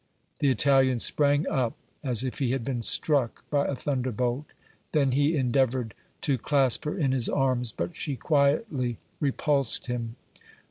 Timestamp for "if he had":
2.23-2.63